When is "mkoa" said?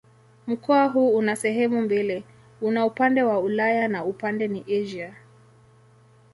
0.47-0.85